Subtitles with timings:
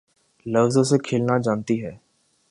[0.45, 1.95] لفظوں سے کھیلنا جانتی ہے